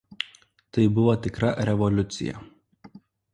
[0.77, 2.43] Tai buvo tikra revoliucija.